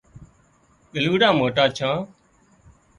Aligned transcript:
ڳلُوڙان 0.93 1.33
موٽان 1.39 1.69
ڇان 1.77 1.95